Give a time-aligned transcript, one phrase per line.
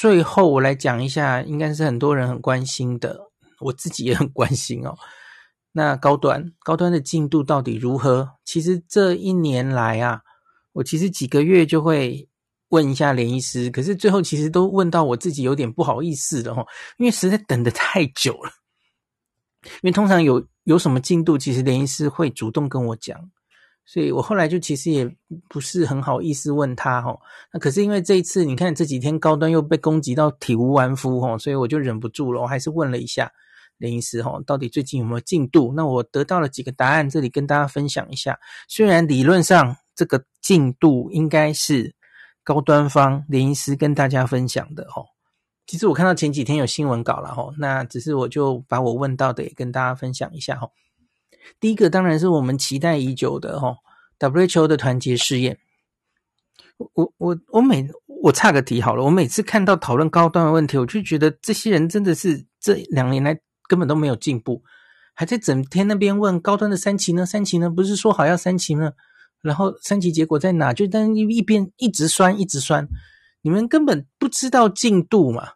[0.00, 3.18] 最后我来讲一下，应该是很多人很关心的，
[3.58, 4.94] 我自己也很关心哦。
[5.72, 8.30] 那高端高端的进度到底如何？
[8.44, 10.20] 其实这一年来啊，
[10.72, 12.28] 我其实几个月就会
[12.68, 16.64] 问一下连医师，可是最后其实都问到我自己有点不好意思了哈，
[16.98, 18.52] 因为实在等的太久了。
[19.64, 23.18] 因为通常有有什么进度，其实连医师会主动跟我讲。
[23.90, 25.10] 所以我后来就其实也
[25.48, 27.18] 不是很好意思问他哈，
[27.50, 33.32] 那可是因为这一次你看这几天高端又被攻击到体无完肤哈，所以我就忍不住了，我还是问了一下
[33.78, 35.72] 连医师哈，到底最近有没有进度？
[35.74, 38.38] 那我得到了几个答案，这里跟大家分享一下。
[38.68, 41.94] 虽然理论上这个进度应该是
[42.44, 45.02] 高端方连医师跟大家分享的哈，
[45.66, 50.68] 其实我看到前几天有新闻稿了哈，那只是我就把我问到的也跟大家分享一下哈。
[51.60, 53.76] 第一个当然是我们期待已久的哈
[54.18, 55.58] ，WHO 的团结试验。
[56.94, 57.88] 我我我每
[58.22, 63.38] 我差个题好了，我每次看到讨论高端的问题，我就觉得这些人真的是这两年来
[63.68, 64.62] 根本都没有进步，
[65.14, 67.26] 还在整天那边问高端的三期呢？
[67.26, 67.68] 三期呢？
[67.68, 68.92] 不是说好要三期呢？
[69.42, 70.72] 然后三期结果在哪？
[70.72, 72.86] 就但一一边一直酸一直酸，
[73.42, 75.50] 你们根本不知道进度嘛？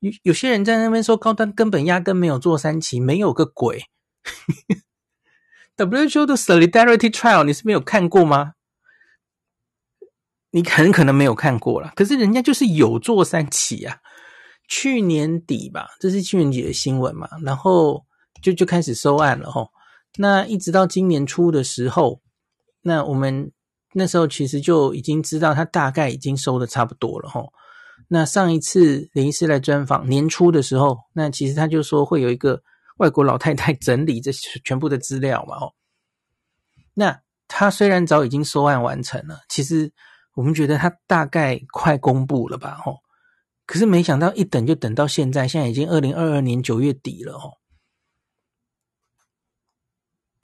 [0.00, 3.82] 有有些人在那边说高端根本压根没有做三期，没有个鬼。
[5.78, 8.54] WHO 的 Solidarity Trial 你是没有看过吗？
[10.50, 13.98] 你很可能没有看过啦，可是人家就是有做三期啊。
[14.66, 18.04] 去年底吧，这是去年底的新闻嘛，然后
[18.42, 19.68] 就就开始收案了齁。
[20.16, 22.20] 那一直到今年初的时候，
[22.82, 23.52] 那我们
[23.92, 27.48] 那时候其实就已经知道他大概已经收的差不多了齁。
[28.08, 32.62] 那上一次林医师来专访年初的时候，那其实他就说会有一个。
[32.98, 35.74] 外国老太太整理这全部的资料嘛，哦，
[36.94, 39.92] 那他虽然早已经收案完成了，其实
[40.34, 42.98] 我们觉得他大概快公布了吧，哦，
[43.66, 47.58] 可是没想到一等就等到现在，现在已经二零二二年九月底了，哦，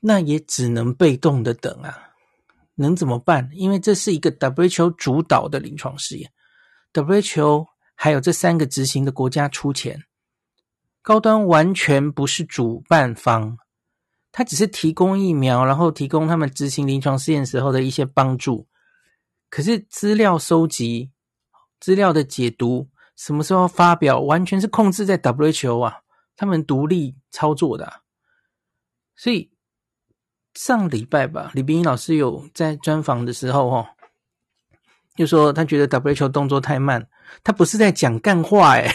[0.01, 2.11] 那也只能被动的等啊，
[2.77, 3.51] 能怎么办？
[3.53, 6.33] 因为这是一个 WHO 主导的临床试验
[6.93, 10.05] ，WHO 还有这三个执行的国家出钱。
[11.05, 13.59] 高端完全不是主办方，
[14.33, 18.67] 他只是提供疫苗，然后提供他们执行临床试验时候的一些帮助。
[19.51, 21.13] 可是资料收集、
[21.79, 26.01] 资料的解读、什么时候发表，完全是控制在 WHO 啊，
[26.37, 28.01] 他们独立操作的。
[29.15, 29.53] 所以
[30.55, 33.87] 上礼拜吧，李冰英老师有在专访的时候，哦，
[35.17, 37.07] 就说他觉得 WHO 动作太慢，
[37.45, 38.91] 他不是在讲干话，诶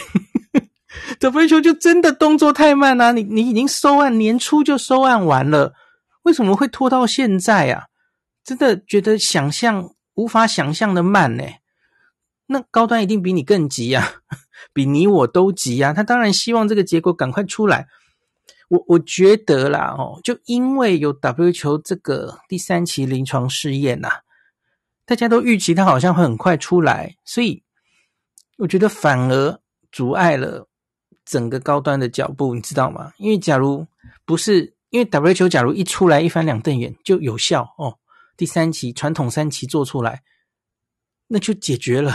[1.18, 3.12] WHO 就真的动作太慢啊！
[3.12, 5.74] 你你已经收案，年初就收案完了，
[6.22, 7.86] 为什么会拖到现在啊？
[8.44, 11.44] 真的觉得想象无法想象的慢呢。
[12.46, 14.12] 那高端一定比你更急啊，
[14.72, 15.92] 比你我都急啊！
[15.92, 17.86] 他当然希望这个结果赶快出来。
[18.68, 24.08] 我我觉得啦，哦，就因为有 W 球这个第三期临床试验呐，
[25.04, 27.62] 大家都预期它好像会很快出来，所以
[28.58, 29.60] 我觉得反而
[29.90, 30.68] 阻碍了。
[31.30, 33.12] 整个高端的脚步，你知道吗？
[33.18, 33.86] 因为假如
[34.24, 37.96] 不是因为 WHO，假如一出来一翻两瞪眼就有效哦，
[38.36, 40.24] 第三期传统三期做出来，
[41.28, 42.10] 那就解决了，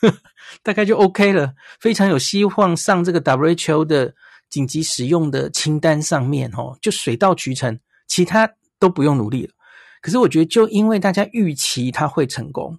[0.00, 0.16] 呵呵，
[0.62, 4.14] 大概就 OK 了，非常有希望上这个 WHO 的
[4.48, 9.52] 紧急使用的清单上面哦，就水到渠成，其他都不用努力了。
[10.00, 12.78] 可是我觉得，就因为大家预期它会成功，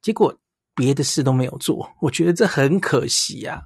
[0.00, 0.32] 结果
[0.76, 3.64] 别的事都没有做，我觉得这很可惜呀。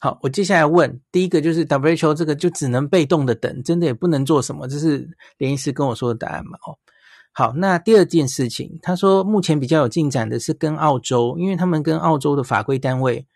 [0.00, 6.56] 好，我接下来问第一个就是 WHO 这个就只能被动的等，真的也不能做什么，这是连医师跟我说的答案嘛？
[6.66, 6.78] 哦，
[7.32, 13.26] 好，那第二件事情，他说目前比较有进展的是跟澳洲，因为他们跟澳洲的法规单位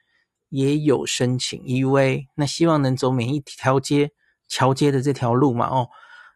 [0.51, 4.13] 也有申请 EUA，那希望能走免疫调节
[4.47, 5.67] 桥接的这条路嘛？
[5.67, 5.89] 哦，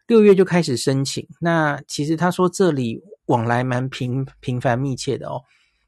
[0.07, 5.41] 六月就开始申请，那其实他说这里往来蛮频频繁密切的哦，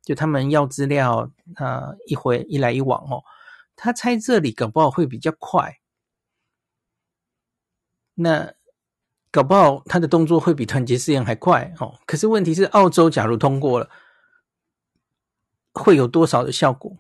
[0.05, 3.21] 就他们要资料啊、一回一来一往哦。
[3.81, 5.79] 他猜这里搞不好会比较快，
[8.15, 8.53] 那
[9.31, 11.97] 搞不好他的动作会比团结试验还快哦。
[12.05, 13.89] 可是问题是，澳洲假如通过了，
[15.71, 16.97] 会有多少的效果？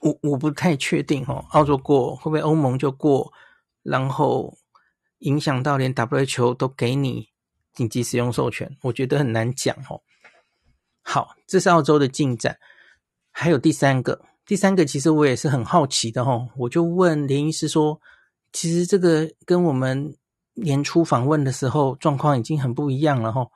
[0.00, 1.46] 我我不太确定哦。
[1.50, 3.32] 澳洲过会不会欧盟就过，
[3.84, 4.58] 然后
[5.18, 7.28] 影响到连 WHO 都给你
[7.72, 8.76] 紧急使用授权？
[8.82, 10.02] 我觉得很难讲哦。
[11.02, 12.58] 好，这是澳洲的进展，
[13.30, 14.20] 还有第三个。
[14.46, 17.98] 第三个，其实我也是很好奇的齁，我就问连医师说，
[18.52, 20.14] 其实这个跟我们
[20.52, 23.48] 年初访问的时候状况已经很不一样了齁。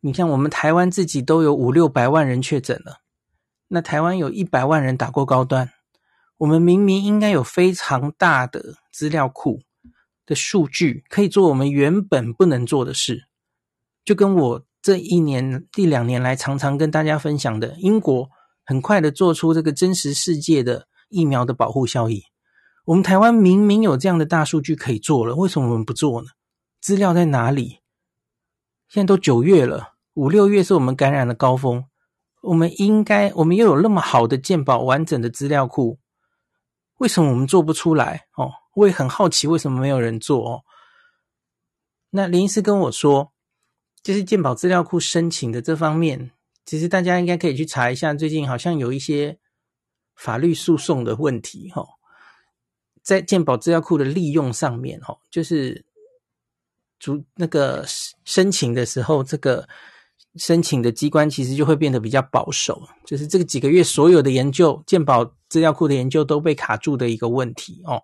[0.00, 3.00] 你看，我们台湾自己都有五六百万人确诊了，
[3.68, 5.70] 那台湾有一百万人打过高端，
[6.38, 9.60] 我们明明应该有非常大的资料库
[10.24, 13.26] 的数据，可以做我们原本不能做的事。
[14.02, 18.30] 就跟我这一年、一两年来常常跟大家分享的，英国
[18.70, 22.22] 很快的做出这个真实世界的疫苗的保护效益。
[22.84, 26.28] 我们台湾明明有这样的大数据可以做了，为什么我们不做呢？
[26.80, 27.80] 资料在哪里？
[28.88, 31.84] 现在都九月了，五六月是我们感染的高峰。
[32.42, 35.98] 我们应该，我们又有那么好的健保完整的资料库，
[36.98, 38.28] 为什么我们做不出来？
[38.36, 40.48] 哦，我也很好奇，为什么没有人做？
[40.48, 40.62] 哦，
[42.10, 43.32] 那林医师跟我说，
[44.00, 46.30] 就是健保资料库申请的这方面，
[46.70, 49.40] 其实大家应该可以去查一下，最近好像有一些
[50.14, 51.84] 法律诉讼的问题，哈，
[53.02, 55.84] 在健保资料库的利用上面，哈，就是
[57.00, 57.84] 主那个
[58.24, 59.68] 申请的时候，这个。
[60.36, 68.00] 申请的机关其实就会变得比较保守，就是这个几个月所有的研究，健保资料库的研究都被卡住的一个问题哦。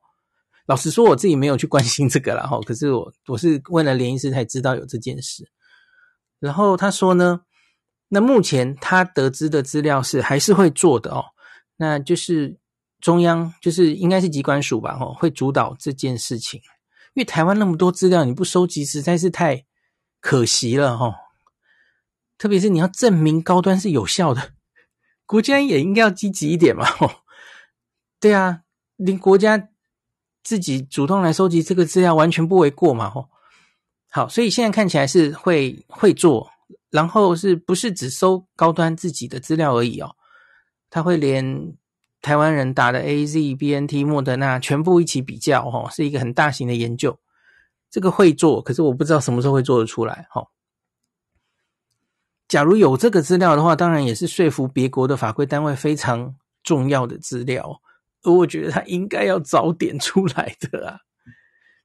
[0.66, 5.48] 老实说，我自己没有去关心这个了哈，可是我我是问了连医师才知道有这件事。
[6.40, 7.42] 然后他说呢，
[8.08, 11.24] 那目前他得知的资料是还是会做的哦，
[11.76, 12.56] 那就是
[13.00, 16.60] 中央就是应该是疾管署吧，哦，会主导这件事情，
[17.14, 19.64] 因为台湾那么多资料，你不收集实在是太
[20.20, 21.14] 可惜了哈。
[22.38, 24.52] 特别是你要证明高端是有效的，
[25.24, 26.84] 国家也应该要积极一点嘛。
[26.84, 27.10] 吼，
[28.20, 28.60] 对啊，
[28.96, 29.70] 你国家
[30.42, 33.08] 自己主动来收集这个资料，完全不为过嘛。
[33.08, 33.30] 吼，
[34.10, 36.50] 好，所以现在看起来是会会做，
[36.90, 40.16] 然后是不是只收高端自己的资料而已哦？
[40.88, 41.74] 他会连
[42.22, 47.18] 台湾人打的 AZ、BNT、莫德纳全部一起比较，哦，是一个很大型的研究。
[47.90, 50.48] 这个会做，可是我不知道什么时候会做得出来，吼。
[52.48, 57.80] 假如有这个资料的话，当然也是说服别国的法规单位非常重要的资料，
[58.22, 61.00] 而我觉得他应该要早点出来的啊，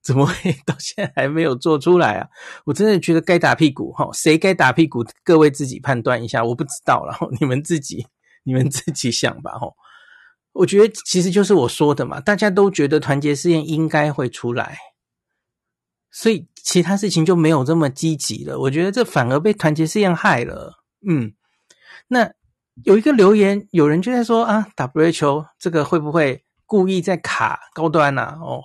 [0.04, 2.28] 怎么会 到现在还没有做出来啊？
[2.66, 5.06] 我真的觉得该打屁股哈，谁该打屁股？
[5.24, 8.08] 各位自己判断一下，我不知道了，你们自己
[8.44, 9.68] 你们自己想吧哈。
[10.54, 14.78] 我觉得其实就是我说的嘛，大家都觉得团结试验应该会出来。
[16.12, 20.84] 所以其他事情就没有这么积极了，我觉得这反而被团结试验害了。
[21.08, 21.34] 嗯，
[22.10, 22.30] 那
[22.84, 28.38] 有一个留言，有人就在说啊，WHO 这个会不会故意在卡高端呐、啊？
[28.42, 28.64] 哦，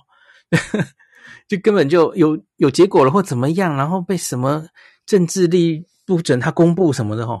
[1.47, 4.67] 就根本就有有结果了或怎么样，然后被什么
[5.05, 7.39] 政治力不准他公布什么的哦。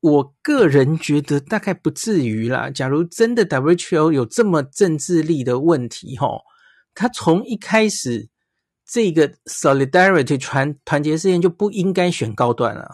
[0.00, 2.70] 我个人觉得大概不至于啦。
[2.70, 6.42] 假如真的 WHO 有这么政治力的问题哦，
[6.94, 8.28] 他从一开始。
[8.88, 12.88] 这个 Solidarity 团团结事件就不应该选高端啊，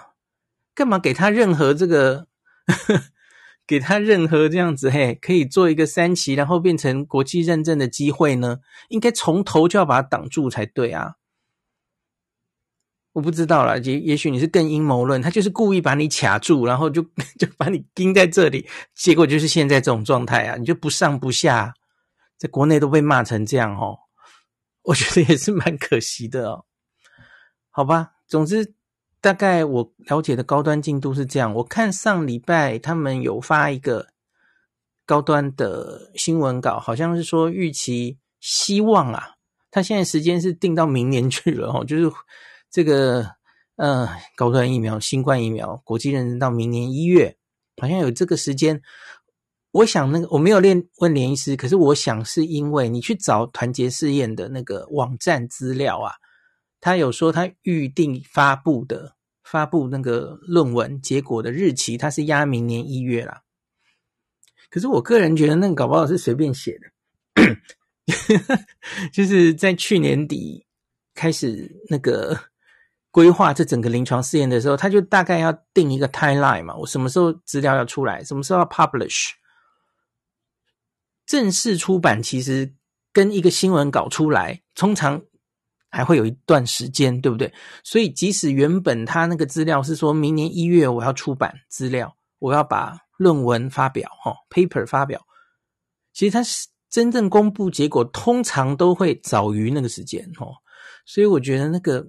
[0.74, 2.28] 干嘛给他任何这个，
[3.66, 8.58] 给他任何这样子嘿，可以做一个三期，然后变成国际认证的机会呢？
[8.88, 11.14] 应该从头就要把它挡住才对啊！
[13.12, 17.02] 我不知道啦，也也许你是更阴谋论，他就是故意把你卡住，然后就
[17.38, 21.74] 就把你钉在这里，结果就是现在这种状态啊，你就不上不下，
[22.38, 23.98] 在国内都被骂成这样哦。
[24.82, 26.64] 我觉得也是蛮可惜的哦，
[27.70, 28.12] 好吧。
[28.26, 28.74] 总之，
[29.22, 31.54] 大概我了解的高端进度是这样。
[31.54, 34.08] 我看上礼拜他们有发一个
[35.06, 39.36] 高端的新闻稿，好像是说预期希望啊，
[39.70, 42.12] 他现在时间是定到明年去了哦，就是
[42.68, 43.30] 这个
[43.76, 47.36] 呃高端疫苗、新冠疫苗国际认证到明年一月，
[47.80, 48.82] 好像有这个时间。
[49.70, 56.12] 我想那个我没有练问连医师，可是我想是因为你去找团结试验的那个网站资料啊，
[56.82, 63.42] 他有说他预定发布的发布那个论文结果的日期，他是压明年一月啦。
[64.68, 67.56] 可是我个人觉得那个搞不好是随便写的，
[69.12, 70.66] 就是在去年底
[71.14, 72.36] 开始那个
[73.12, 79.30] 规划这整个临床试验的时候，他就大概要定一个 timeline 嘛，我什么时候资料要出来，什么时候要 publish。
[81.26, 82.74] 正式出版其实
[83.12, 85.22] 跟一个新闻稿出来，通常
[85.92, 87.52] 还会有一段时间，对不对？
[87.84, 95.20] 所以即使原本他那个资料是说明年一月我要出版资料，我要把论文发表，哈，paper 发表，
[96.12, 100.46] 其实他是真正公布结果，通常都会早于那个时间，哈。
[101.06, 102.04] 所以我觉得那个。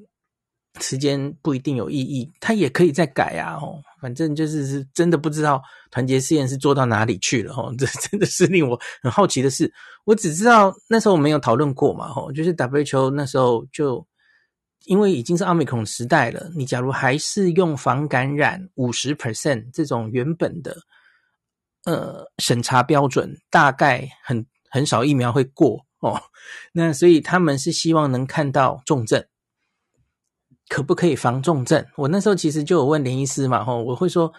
[0.81, 3.55] 时间不一定有意义，他也可以再改啊！
[3.61, 5.61] 哦，反正就是是真的不知道
[5.91, 9.71] 团结试验是做到哪里去了哦， 这真的是令我很好奇的事。
[10.03, 14.05] 我只知道那时候我没有讨论过嘛，吼，就是 WHO 那时候就
[14.85, 20.75] 因为已经是奥密克戎时代了，你假如还是用防感染五十 percent 这种原本的
[21.85, 26.19] 呃审查标准，大概很很少疫苗会过哦。
[26.73, 29.23] 那所以他们是希望能看到重症，
[30.73, 31.85] 可不可以防重症？
[31.97, 34.33] 我那时候其实就有问连医师嘛，吼，我会说，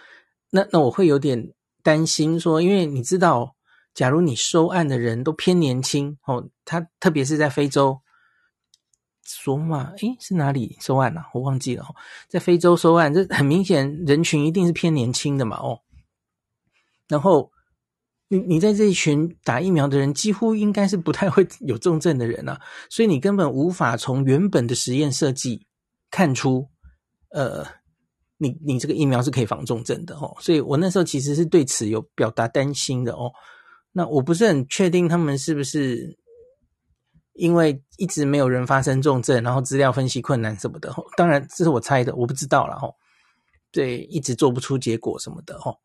[0.51, 3.55] 那那我会有点担心说，因为你知道，
[3.95, 8.01] 假如你收案的人都偏年轻，哦，他特别是在非洲。
[9.23, 11.31] 索马，诶，是哪里收案啊？
[11.35, 11.87] 我忘记了。
[12.29, 15.57] 在非洲收案，这很明显人群一定是偏年轻的嘛。
[15.59, 15.83] 哦，
[17.07, 17.53] 然后
[18.27, 22.61] 你你在这一群打疫苗的人，几乎应该是不太会有重症的人啊，
[22.91, 25.65] 所以你根本无法从原本的实验设计
[26.15, 26.69] 看出，
[27.31, 27.67] 呃，
[28.37, 30.37] 你你这个疫苗是可以防重症的哦。
[30.39, 33.33] 所以我那时候其实是对此有表达担心的哦。
[33.91, 36.17] 那我不是很确定他们是不是。
[37.37, 42.95] 因为一直没有人发生重症，然后资料分析困难什么的，当然这是我猜的，我不知道了哦。
[43.73, 45.77] 对，一直做不出结果什么的哦。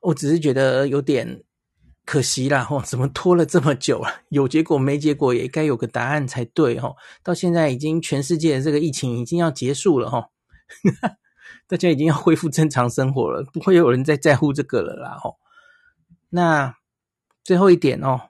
[0.00, 1.44] 我只是觉得有点
[2.04, 4.08] 可惜啦吼， 怎么拖了这么久了？
[4.28, 6.96] 有结果没结果也该有个答案才对吼。
[7.22, 10.26] 到现在已经全世界的这个疫情已经要结束了吼，
[11.66, 15.36] 大家已经要恢复正常生活了，不会有人再在乎这个了啦吼。
[16.30, 16.76] 那
[17.42, 18.20] 最后一点哦。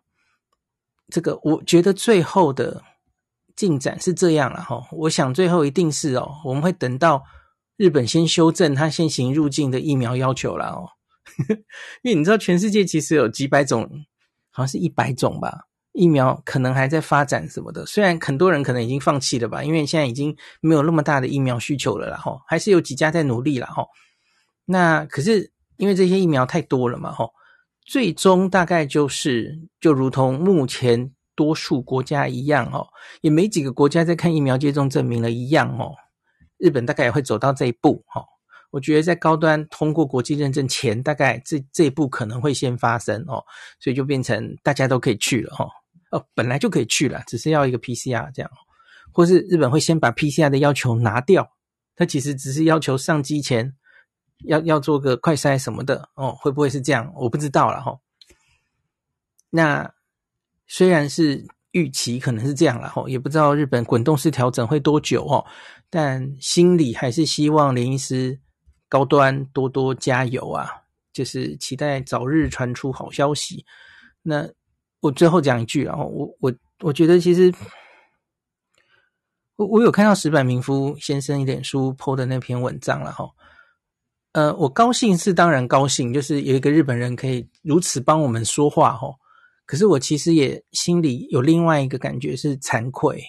[1.11, 2.83] 这个我觉得最后的
[3.55, 7.23] 进展是这样了哈，我想最后一定是哦，我们会等到
[7.77, 10.89] 日本先修正它现行入境的疫苗要求了哦，
[12.03, 13.89] 因为你知道全世界其实有几百种，
[14.51, 23.87] 好像是一百种吧，疫苗可能还在发展什么的，虽然很多人可能已经放弃了吧，因为现在已经没有那么大的疫苗需求了啦哈，还是有几家在努力了哈，
[24.65, 27.29] 那可是因为这些疫苗太多了嘛哈。
[27.87, 32.87] 最终大概就是，就如同目前多数国家一样哦，
[33.21, 35.93] 也没几个国家在看疫苗接种证明了一样哦。
[36.57, 38.25] 日本大概也会走到这一步哈。
[38.75, 43.45] 我觉得在高端通过国际认证前，大概这这一步可能会先发生哦，
[43.79, 45.69] 所以就变成大家都可以去了哈。
[46.11, 48.51] 哦，本来就可以去了，只是要一个 PCR 这样，
[49.13, 51.53] 或是日本会先把 PCR 的要求拿掉，
[51.95, 53.77] 它其实只是要求上机前。
[54.47, 57.11] 要要做个快筛什么的哦，会不会是这样？
[57.17, 57.97] 我不知道了哈。
[59.49, 59.95] 那
[60.67, 65.47] 虽然是预期可能是这样了哈，也不知道日本滚动式调整会多久哦，
[65.89, 68.41] 但心里还是希望林医师
[68.95, 70.71] 高端多多加油啊，
[71.13, 73.67] 就是期待早日传出好消息。
[74.23, 74.49] 那
[75.01, 77.53] 我最后讲一句啊，我我我觉得其实
[79.57, 83.29] 我我有看到石坂明夫先生一脸书 po 的那篇文章了哈。
[84.31, 89.09] 呃，我高兴是当然高兴，就是有一个日本人可以如此帮我们说话哈。
[89.67, 93.21] 可是我其实也心里有另外一个感觉是惭愧。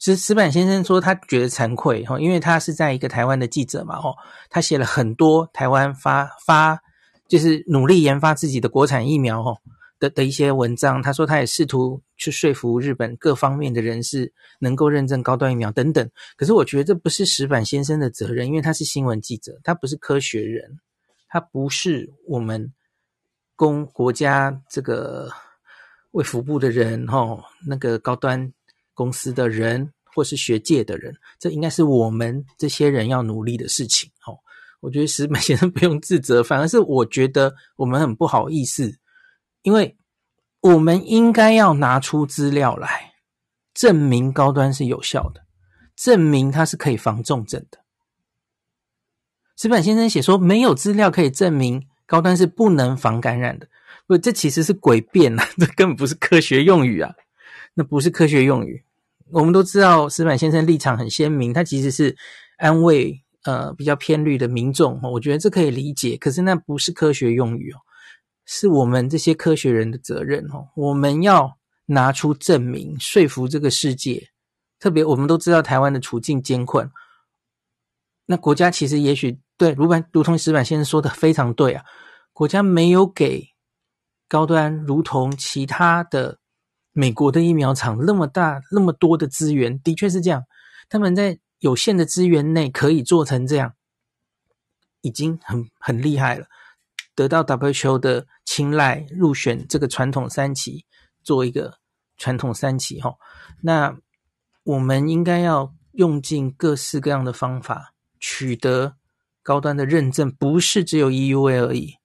[0.00, 4.16] 石石板先生说他觉得惭愧吼，因为他是在一个台湾的记者嘛吼，
[4.48, 6.80] 他写了很多台湾发发，
[7.28, 9.58] 就是努力研发自己的国产疫苗吼。
[10.00, 16.10] 的的一些文章，他说他也试图去说服日本各方面的人士能够认证高端疫苗等等。
[16.38, 20.80] 可是我觉得这不是石板先生的责任，因为他是新闻记者，他不是科学人，
[21.28, 22.72] 他不是我们
[23.54, 25.30] 供国家这个
[26.12, 28.50] 卫福部的人哈，那个高端
[28.94, 34.10] 公司的人或是学界的人，这应该是我们这些人要努力的事情。
[34.26, 34.38] 哦，
[34.80, 38.98] 我觉得石本先生 不用自责，反而是我觉得我们很不好意思。
[39.62, 39.96] 因为
[40.60, 43.12] 我们应该要拿出资料来
[43.74, 45.42] 证明高端是有效的，
[45.94, 47.78] 证明它是可以防重症的。
[49.56, 53.68] 石本先生写说没有资料可以证明高端是不能防感染的，
[54.06, 57.14] 不，这其实是诡辩啊， 这根本不是科学用语啊，
[57.80, 58.84] 那不是科学用语。
[59.30, 62.14] 我们都知道石板先生立场很鲜明，他其实是
[62.58, 67.78] 安慰呃比较偏绿的民众，我觉得这可以理解，可是那不是科学用语哦。
[68.44, 71.56] 是我们这些科学人的责任哦，我们要
[71.86, 74.28] 拿出证明，说服这个世界。
[74.78, 76.90] 特别我们都知道台湾的处境艰困，
[78.26, 81.82] 那国家其实也许对，如板如同石板先生说的非常对啊，
[82.34, 83.42] 国家没有给
[84.28, 86.39] 高端如同其他的
[86.92, 90.44] 美国的疫苗厂那么大那么多的资源，的确是这样，
[90.88, 93.74] 他们在有限的资源内可以做成这样，
[95.00, 96.46] 已经很很厉害了。
[97.14, 100.86] 得到 WHO 的青睐，入选这个传统三期，
[101.22, 101.78] 做一个
[102.16, 103.14] 传统三期哈。
[103.62, 103.98] 那
[104.62, 108.96] 我们应该要用尽各式各样的方法，取得
[109.42, 111.96] 高端的认证，不是只有 EUA 而已，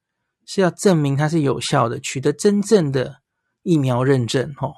[0.46, 3.22] 是要证明它是有效的，取得真正的
[3.66, 4.72] 疫苗认证哈。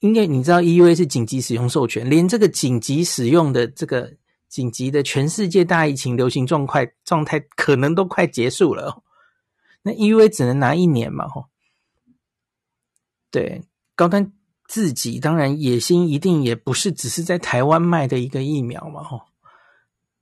[0.00, 4.12] 因为你知道 EUA 是紧急使用授权，连这个紧急使用的这个
[4.48, 9.02] 紧急的全世界大疫情流行状态状态可能都快结束了，
[9.82, 11.46] 那 EUA 只能拿一年嘛，吼。
[13.30, 13.62] 对，
[13.94, 14.30] 高端
[14.68, 19.22] 自己当然野心一定也不是只是在台湾卖的一个疫苗嘛，吼。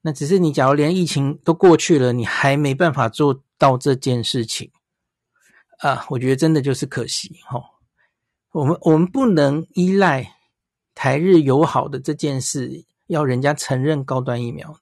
[0.03, 4.71] 那只是你假如连疫情都过去了，你还没办法做到这件事情
[5.83, 7.63] 啊，我觉得真的就是可惜，哦。
[8.53, 10.35] 我们我们不能依赖
[10.95, 12.85] 台日友好的这件事。
[13.09, 14.75] 要人家承认高端疫苗，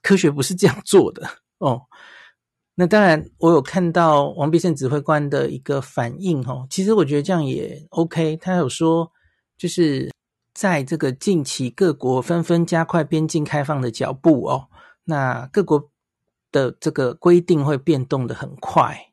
[0.00, 1.82] 科学不是这样做的哦。
[2.76, 6.66] 那当然，我有看到王必胜指挥官的一个反应哦。
[6.70, 8.38] 其实我觉得这样也 OK。
[8.38, 9.12] 他有说，
[9.58, 10.10] 就是
[10.54, 14.68] 在这个近期各国纷纷加快边境开放的脚步哦，
[15.04, 15.90] 那各国
[16.50, 19.11] 的这个规定会变动的很快。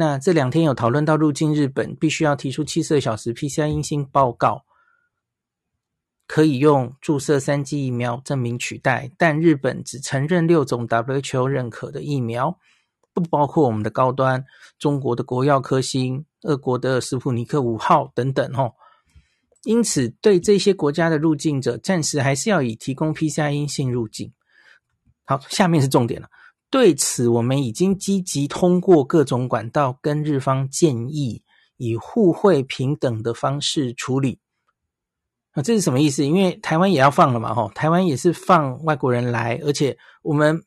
[0.00, 4.64] 那这两天有讨论到入境日本必须要提出七十二小时 PCR 阴性报告。
[6.24, 12.56] 可以用注射三剂疫苗证明取代，但日本只承认六种 WHO 认可的疫苗，
[13.12, 14.44] 不包括我们的高端、
[14.78, 18.54] 中国的国药科兴、俄国的斯普尼克五号等等。
[18.54, 18.74] 吼，
[19.64, 24.32] 因此对这些国家的入境者，暂时还是要以提供 PCR 阴性入境。
[25.24, 26.28] 好，下面是重点了。
[26.70, 31.42] 对此，我们已经积极通过各种管道跟日方建议，
[31.78, 34.40] 以互惠平等的方式处理。
[35.52, 36.24] 啊这是什么意思？
[36.24, 40.62] 因为台湾也要放了嘛，吼，台湾也是放外国人来，而且我们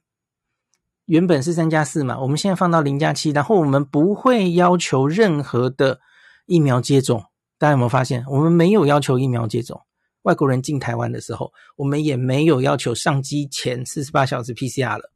[1.06, 6.00] 原本是三加四嘛，我们现在放到零加七，然后我们不会要求任何的
[6.48, 7.24] 疫苗接种。
[7.60, 8.26] 大家有没有发现？
[8.28, 9.80] 我们没有要求疫苗接种，
[10.24, 15.12] 外国人进台湾的时候，我们也没有要求上机前四十八小时 PCR 了。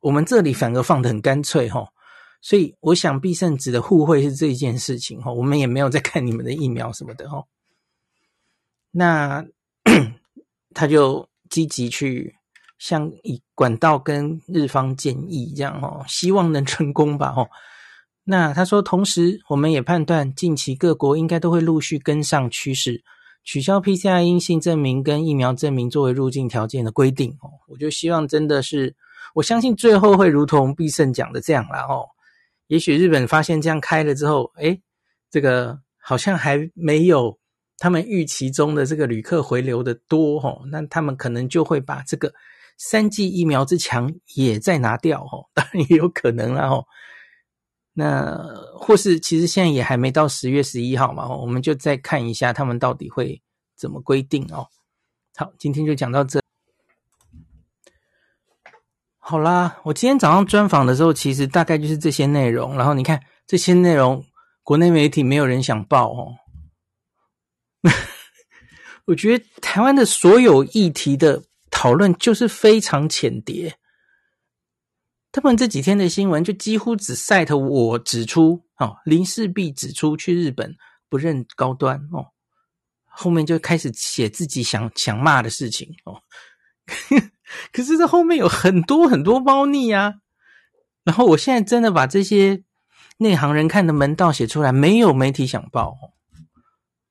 [0.00, 1.88] 我们这里反而放得很干脆，吼。
[2.42, 7.46] 所以我想必胜指的互惠是这一件事情，吼，我们也没有在看你们的疫苗什么的，吼。
[8.92, 9.44] 那
[10.72, 12.36] 他就积极去
[12.78, 17.48] 向以管道跟日方建议，这样哦，希望能成功吧哦。
[18.22, 23.02] 那他说，同时我们也判断近期各国应该都会陆续跟上趋势，
[23.44, 27.50] 取消 PCR 阴性证明跟疫苗证明作为入境条件的规定哦。
[27.68, 28.94] 我就希望真的是，
[29.34, 32.06] 我相信最后会如同必胜讲的这样啦哦。
[32.66, 34.80] 也许日本发现这样开了之后，诶，
[35.30, 37.38] 这个好像还没有。
[37.78, 42.32] 他们预期中的这个旅客回流的多哦，那他们可能就会把这个
[42.78, 46.86] 三剂疫苗之墙也再拿掉哦，当然也有可能啦哦。
[47.92, 48.34] 那
[48.80, 53.42] 或是其实现在也还没到十月十一号嘛，我们就再看一下他们到底会
[53.76, 54.66] 怎么规定哦。
[55.36, 56.45] 好，今天就讲到这。
[59.28, 62.76] 好啦，我今天早上专访的时候，其实大概就是这些内容。
[62.76, 64.24] 然后你看这些内容，
[64.62, 66.36] 国内媒体没有人想报哦。
[69.06, 73.76] 我觉得台湾的所有议题的讨论就是非常浅碟。
[75.32, 80.72] 他们这几天的新闻就几乎只 cite 我指出哦，林氏璧指出去日本
[81.08, 82.30] 不认高端哦，
[83.06, 86.22] 后面就开始写自己想想骂的事情哦。
[87.72, 90.14] 可是这后面有很多很多猫腻啊。
[91.04, 92.64] 然后我现在真的把这些
[93.18, 95.96] 内行人看的门道写出来，没有媒体想报。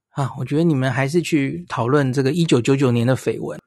[0.09, 3.59] 啊，我觉得你们还是去讨论这个一九九九年的绯闻。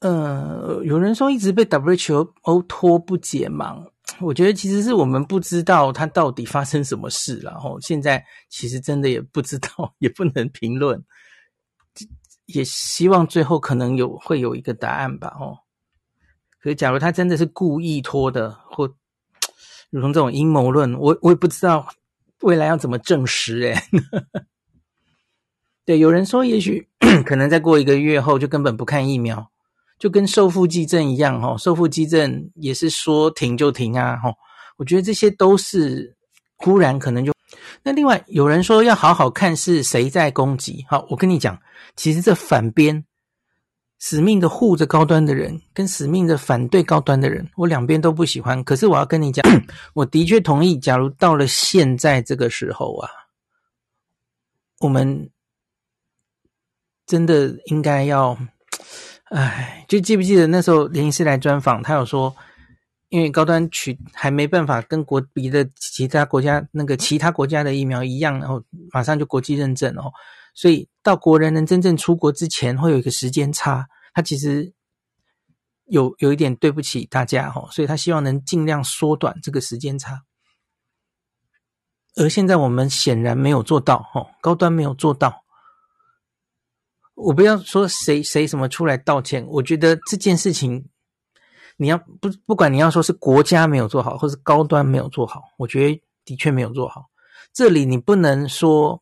[0.00, 3.84] 呃，有人说一直被 WHO 拖不解忙，
[4.20, 11.04] 我觉得其实是我们不知道它到底发生什么事，然后现在其实真的也不知道， 也不能评论。
[12.48, 15.58] 也希望最后可能有会有一个答案吧，哦。
[16.60, 18.92] 可是假如他真的是故意拖的，或
[19.90, 21.86] 如同这种阴谋论，我我也不知道
[22.40, 23.82] 未来要怎么证实，诶
[25.84, 26.88] 对，有人说，也许
[27.24, 29.50] 可能再过一个月后就根本不看疫苗，
[29.98, 34.34] 就跟受腹肌症一样，哈，受腹肌症也是说停就停啊，哈。
[34.78, 36.16] 我觉得这些都是
[36.56, 37.32] 忽然可能就。
[37.82, 41.60] 那另外有人说要好好看是谁在攻击，好，我跟你讲，
[41.96, 43.04] 其实这反边
[43.98, 48.62] 死命的护着高端的人，跟死命的反对高端的人，我两边都不喜欢。
[48.64, 49.44] 可是我要跟你讲，
[49.94, 53.10] 我的确同意，假如到了现在这个时候啊，
[54.80, 55.30] 我们。
[57.08, 58.36] 真的应该要，
[59.30, 62.36] 哎，就记不记得那时候林医师来专访，他有说，
[63.08, 70.12] 因为高端取还没办法跟国别的其他国家那个其他国家的疫苗一样，然后马上就国际认证哦，
[70.54, 74.72] 所以到国人能真正出国之前会有一个时间差，他其实
[75.86, 80.24] 有有一点对不起大家哦，所以他希望能尽量缩短这个时间差，
[82.16, 85.44] 而现在我们显然没有做到哦，高端没有做到。
[87.14, 90.88] 我不要说谁谁什么出来道歉，我觉得这件事情，
[91.80, 97.06] 你要不不管你要说是国家没有做好，或是高端没有做好，我觉得的确没有做好。
[97.52, 99.00] 这里你不能说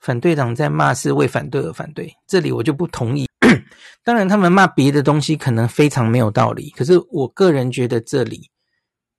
[0.00, 3.28] 反对党在骂是为反对而反对，这里我就不同意。
[4.02, 8.50] 当然，他们骂别的东西可能非常没有道理，可是我个人觉得这里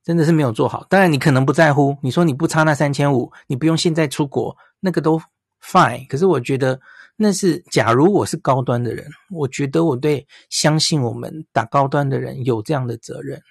[0.03, 0.85] 真的是没有做好。
[0.89, 5.19] 当然，你可能不在乎，你说你不差那三千五，你不用现在出国，那个都
[5.63, 6.05] fine。
[6.07, 6.77] 可是我觉得。
[7.15, 13.41] 那是假如我是高端的人，我觉得我对相信我们打高端的人有这样的责任。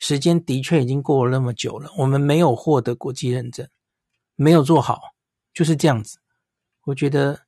[0.00, 3.68] 时间的确已经过了那么久了，我们没有获得国际认证，
[4.34, 5.00] 没有做好，
[5.54, 6.18] 就是这样子。
[6.84, 7.40] 我觉得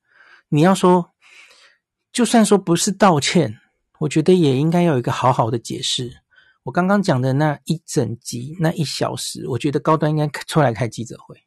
[0.49, 1.11] 你要说，
[2.11, 3.59] 就算说不是道歉，
[3.99, 6.21] 我觉得也应该要有一个好好的解释。
[6.63, 11.43] 我刚刚讲的那一整集那一小时，我觉得高端应该出来开记者会。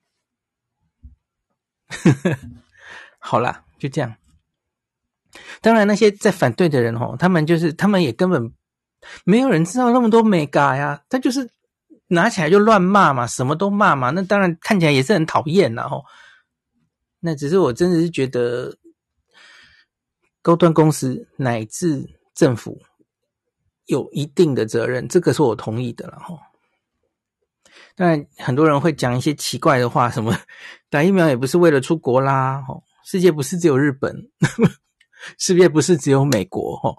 [3.19, 3.65] 好啦。
[3.85, 4.17] 就这样，
[5.61, 8.51] 当然那些在反对的人吼，他们就是他们也根本
[9.25, 11.51] 没有人知道那么多美嘎呀，他就是
[12.07, 16.03] 拿起来就乱骂嘛，什么都骂嘛，那当然看起来也是很讨厌然后，
[17.21, 18.75] 那只是我真的是觉得
[20.41, 22.81] 高端公司乃至政府
[23.85, 26.39] 有一定的责任，这个是我同意的了吼。
[27.97, 30.35] 当然很多人会讲一些奇怪的话，什么
[30.89, 32.83] 打疫苗也不是为了出国啦吼。
[33.05, 34.15] 世界不是只有日本，
[35.39, 36.97] 世界不是只有美国，吼。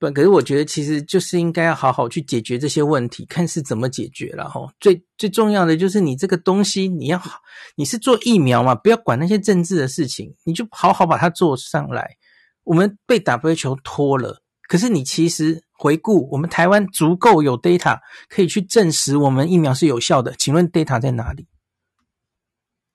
[0.00, 4.70] 不，可是我觉得其实就是应该要好好去解决这些问题，看是怎么解决了，吼。
[4.78, 7.40] 最最重要的就是你这个东西，你要好，
[7.76, 12.16] 你是做疫苗嘛，不要管那些政治的事情，你就好好把它做上来。
[12.62, 17.98] 我们被 WHO 拖了，可是你其实回顾，我们台湾足够有 data
[18.28, 21.48] 可以去证实我们疫苗是有效的，请问 data 在哪里？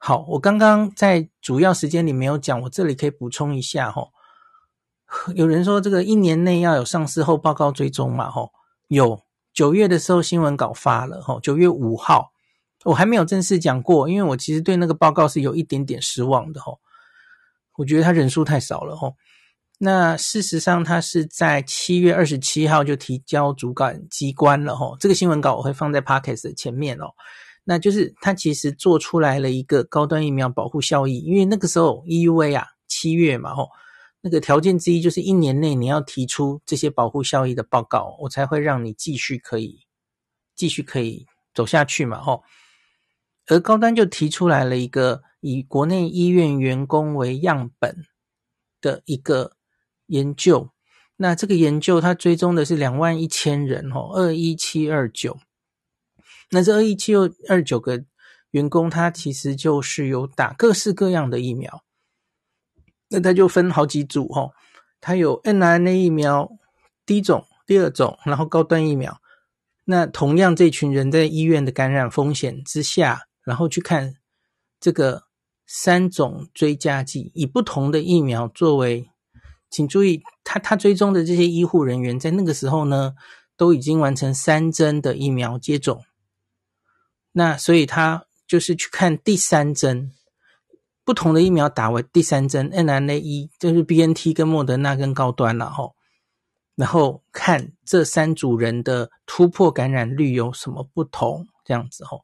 [0.06, 4.12] 好，我刚刚在主要时间里没有讲，我这里可以补充一下吼。
[5.34, 8.52] 有人说这个一年内要有上市后报告追踪嘛吼，
[8.90, 9.18] 有
[9.54, 12.34] 九月的时候新闻稿发了吼，九月五号，
[12.84, 16.82] 我还没有正式讲过，因为我其实对那个报告是有一点点失望的吼，
[17.78, 19.16] 我觉得它人数太少了吼。
[19.80, 27.06] 那事实上，它是在七月二十七号就提交主管机关了吼，这个新闻稿我会放在 Podcast 前面哦。
[27.66, 33.70] 那就是他其实做出来了一个高端疫苗保护效益，因为那个时候 EUA 啊，七月嘛吼，
[34.22, 39.86] 那个条件之一就是一年内你要提出这些保护效益的报告，我才会让你继续可以
[40.56, 42.44] 继续可以走下去嘛吼。
[43.48, 48.06] 而高端就提出来了一个以国内医院员工为样本
[48.82, 49.54] 的一个
[50.08, 50.70] 研究，
[51.18, 55.38] 那这个研究它追踪的是两万一千人吼，二一七二九。
[56.50, 57.14] 那这二一七
[57.50, 58.04] 二九个
[58.52, 61.84] 员工，他其实就是有打各式各样的疫苗。
[63.10, 64.50] 那他就分好几组哈，
[65.00, 66.50] 他有 mRNA 疫苗
[67.06, 69.20] 第一种、第二种，然后高端疫苗。
[69.86, 74.16] 那同样这群人在医院的感染风险之下，然后去看
[74.80, 75.24] 这个
[75.68, 79.10] 三种追加剂，以不同的疫苗作为，
[79.70, 83.14] 请注意，他他追踪的这些医护人员在那个时候呢，
[83.58, 86.04] 都已经完成三针的疫苗接种。
[87.34, 90.12] 那所以他就是去看第三针，
[91.04, 95.96] 不同的疫苗打为第三针，nna 一就是 BNT 跟莫德纳跟高端了吼，
[96.76, 102.22] 然后看这三组人的突破感染率有什么不同，这样子吼。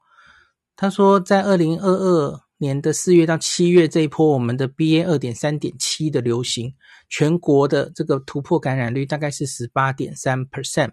[0.75, 6.75] 他说在二零二二年的四月到七月这一波，我们的 BA 二点三点七的流行，
[7.09, 10.91] 全国的这个突破感染率大概是十八点三 percent。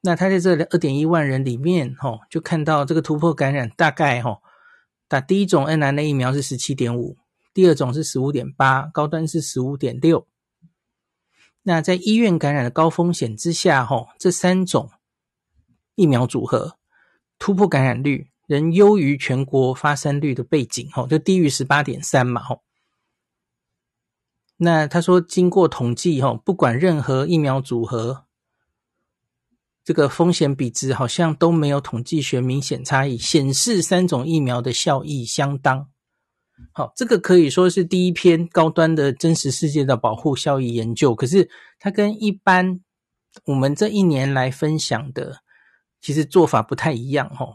[0.00, 4.42] 那他在这二点一万人里面，吼，就看到这个突破感染大概，吼，
[5.08, 7.18] 打第一种 mRNA 疫苗是十七点五，
[7.52, 10.28] 第二种是十五点八，高端是十五点六。
[11.62, 14.88] 那在医院感染的高风险之下，吼，这三种
[15.96, 16.78] 疫苗组合
[17.36, 22.62] 突破感染率仍优于全国发生率的背景，吼，就低于十八点三嘛，吼。
[24.58, 28.27] 那他说，经过统计，吼，不管任何疫苗组合。
[29.88, 35.88] 这个风险比值好像都没有统计学明显差异，显示三种疫苗的效益相当
[36.72, 36.92] 好。
[36.94, 41.14] 这个可以说是第一篇高端的真实世界的保护效益研究。
[41.14, 41.48] 可是
[41.78, 42.80] 它跟一般
[43.46, 45.38] 我们这一年来分享的
[46.02, 47.46] 其实做法不太一样哈。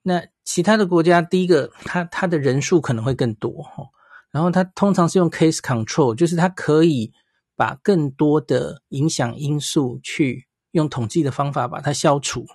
[0.00, 3.84] 那其他的国家，第一个它它的人数可能会更多哈，
[4.30, 7.12] 然后它通常是用 case control，就是它可以
[7.54, 10.47] 把更多的影响因素去。
[10.72, 12.46] 用统计的方法把它消除，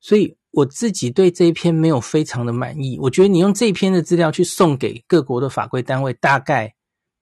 [0.00, 2.98] 所以我自己对这一篇没有非常的满意。
[3.00, 6.74] 我觉得你用这一篇的资料去送给各国的法规单位，大概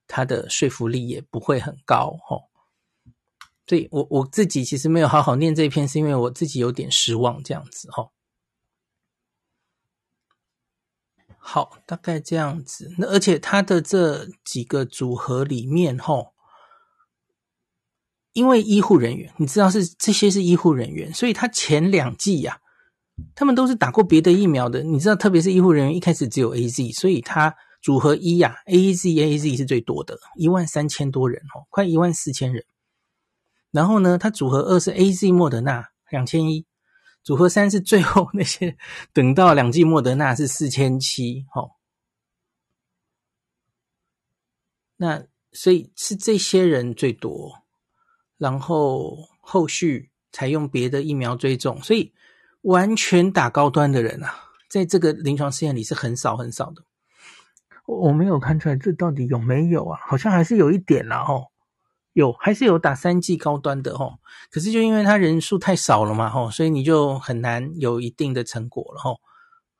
[0.06, 2.44] 它的说服力也不会很高哦。
[3.66, 8.10] 所以我我自己其实没有好好念这一篇，是因为我自己有点失望这样子哦。
[11.36, 12.94] 好，大概这样子。
[12.98, 16.32] 那而且它的这几个组合里面吼，
[18.36, 22.64] 因为医护人员，你知道是这些是医护人员，所以他前两剂呀、啊。
[23.34, 32.62] 他们都是打过别的疫苗的，你知道，特别是医护人员一开始只有 AZ，所以他组合一呀，AZ AZ 是最多的，一万三千多人哦，快一万四千人。
[33.70, 36.66] 然后呢，他组合二是 AZ 莫德纳两千一，
[37.22, 38.76] 组合三是最后那些
[39.14, 41.70] 等到两剂莫德纳是四千七，哦。
[44.98, 47.65] 那所以是这些人最多，
[48.38, 52.12] 然后后续采用别的疫苗追踪，所以。
[52.62, 54.34] 完全打高端的人啊，
[54.68, 56.82] 在这个临床试验里是很少很少的。
[57.86, 60.00] 我我没有看出来这到底有没有啊？
[60.04, 61.52] 好像还是有一点啦，吼，
[62.12, 64.18] 有还是有打三剂高端的吼。
[64.50, 69.20] 可是就因为它人数太少了嘛，吼，所以你就很难有一定的成果了，吼。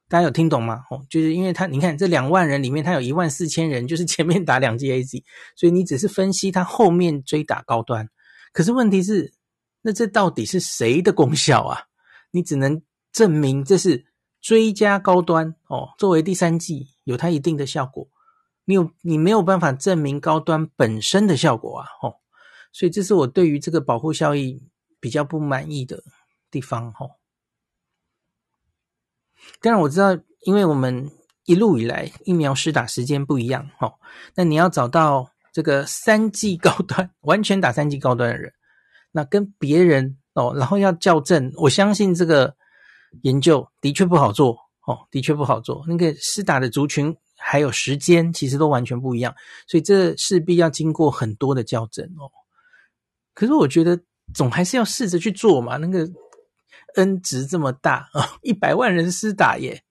[0.09, 0.85] 大家有听懂吗？
[0.89, 5.25] 吼，就是因为他，你看这两万人里面，他有一万四千人就是前面打两剂 AZ，
[5.57, 8.09] 所以你只是分析他后面追打高端。
[8.57, 9.35] 可是问题是，
[9.83, 11.89] 那这到底是谁的功效啊？
[12.31, 12.81] 你只能
[13.13, 14.07] 证明这是
[14.41, 18.09] 追加高端哦，作为第三剂有它一定的效果。
[18.65, 21.87] 你有你没有办法证明高端本身的效果啊？
[22.03, 22.17] 哦，
[22.73, 24.67] 所以这是我对于这个保护效益
[25.01, 26.03] 比较不满意的
[26.51, 26.89] 地方。
[26.99, 27.21] 哦，
[29.61, 30.17] 当然我知道，
[30.47, 31.11] 因为我们
[31.45, 33.69] 一路以来疫苗施打时间不一样。
[33.81, 33.99] 哦，
[34.35, 38.53] 那你要找到这个三 G 高端 完全打三 G 高端的人，
[39.11, 40.19] 那跟别人。
[40.35, 42.55] 哦，然后要校正，我相信这个
[43.23, 44.55] 研究的确不好做
[44.87, 45.83] 哦，的确不好做。
[45.89, 49.35] 那个施打的族群还有时间，其实都完全不一样，
[49.67, 52.29] 所以这势必要经过很多的校正哦。
[53.33, 53.99] 可是我觉得
[54.35, 56.07] 总还是要试着去做嘛，那个
[56.97, 59.83] N 值这么大啊， 一百万人施打耶，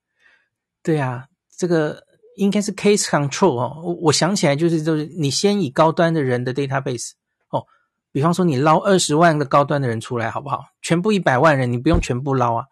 [0.80, 1.26] 对啊，
[1.58, 2.05] 这个
[2.36, 3.82] 应该是 case control 哦。
[3.84, 7.10] 我我想起来就是就是你先以高端的人的 database
[7.50, 7.66] 哦。
[8.12, 10.64] 比方说，你捞二十万个高端的人出来，好不好？
[10.80, 12.64] 全部一百万人，你不用全部捞啊。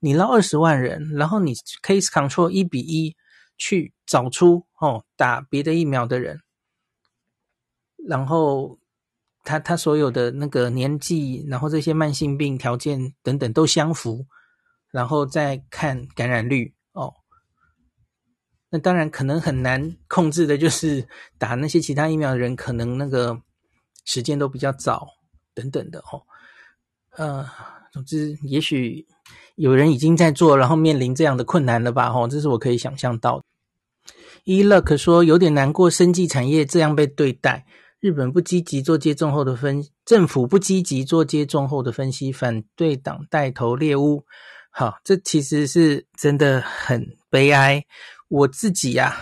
[0.00, 3.14] 你捞二十万人，然后你 case control 一比一
[3.56, 6.40] 去找出哦打别的疫苗的人，
[8.08, 8.80] 然后
[9.44, 14.26] 他他所有的那个年纪，然后这些慢性病条件等等都相符，
[14.90, 16.74] 然后再看感染率。
[18.72, 21.06] 那当然可能很难控制的，就是
[21.38, 23.40] 打那些其他疫苗的人，可能那个。
[24.04, 25.06] 时间都比较早，
[25.54, 26.20] 等等的哦，
[27.16, 27.48] 呃，
[27.92, 29.06] 总之，也许
[29.54, 32.08] 有人已经在做，然后面临这样的困难了吧？
[32.08, 33.44] 哦，这是我可以想象到的。
[34.42, 37.64] E-Luck 说有点难过，生技产业这样被对待，
[38.00, 44.24] 日本不积极做接种后的分，政府不积极做接种后的分析，反对党带头猎巫。
[44.72, 47.84] 好，这其实是真的很悲哀。
[48.32, 49.14] 我自己呀、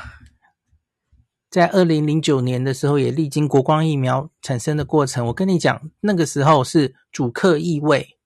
[1.50, 5.26] 在二零零九年的时候，也历经国光疫苗产生的过程。
[5.26, 8.16] 我跟你讲，那个时候是主客易位，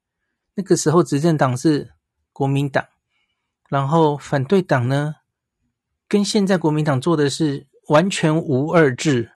[0.56, 1.94] 那个时候执政党是
[2.34, 2.84] 国民党，
[3.70, 5.14] 然后反对党呢，
[6.06, 9.30] 跟现在国民党做的是完全无二致，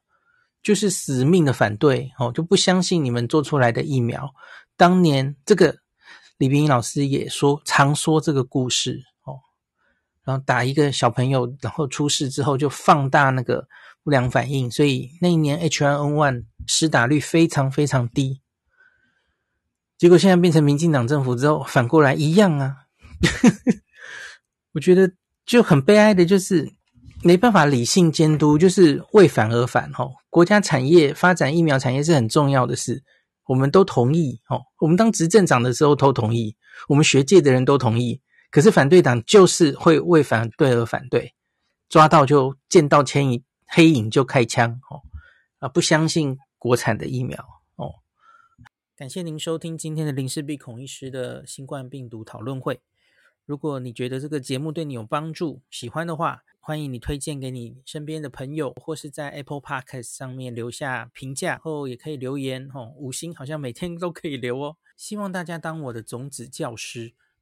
[0.63, 4.35] 就是死命的反对哦，就不相信你们做出来的疫苗。
[4.77, 5.79] 当年这个
[6.37, 9.05] 李秉颖老师也说，常说这个故事。
[10.29, 13.67] 然后打一个小朋友，然后出事之后就放大那个
[14.05, 18.43] 不良反应，所以那一年 H1N1 施打率非常非常低。
[19.97, 22.77] 结果现在变成民进党政府之后，反过来一样啊。
[24.75, 25.11] 我觉得
[25.47, 26.75] 就很悲哀的，就是
[27.23, 29.91] 没办法理性监督，就是为反而反。
[29.97, 33.03] 哦，国家产业发展疫苗产业是很重要的事，
[33.47, 34.43] 我们都同意。
[34.51, 36.55] 哦，我们当执政党的时候都同意，
[36.89, 38.21] 我们学界的人都同意。
[38.51, 41.35] 可是反对党就是会为反对而反对，
[41.89, 45.03] 抓到就见到牵引黑影就开枪哦，
[45.59, 47.39] 啊，不相信国产的疫苗
[47.77, 47.97] 哦。
[48.97, 52.81] 感谢您收听今天的林氏璧孔医师的新冠病毒讨论会。
[53.45, 64.77] 如果你觉得这个节目对你有帮助，喜欢的话，欢迎你推荐给你身边的朋友，或是在 Apple Podcast 上面留下评价，后也可以留言哦，五星好像每天都可以留哦。
[64.97, 67.15] 希望大家当我的种子教师。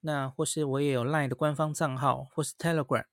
[0.00, 3.04] 那或是我也有 LINE 的官方账号，或是 Telegram。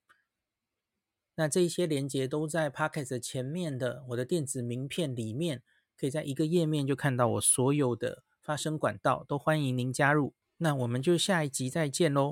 [1.35, 5.63] 那这一些连接都在 Podcast 前面的我的电子名片里面，
[5.97, 10.35] 可以在一个页面就看到我所有的发声管道，都欢迎您加入。
[10.57, 12.21] 那我们就下一集再见喽。